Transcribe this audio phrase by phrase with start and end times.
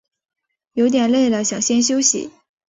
[0.73, 2.31] 有点累了想先休息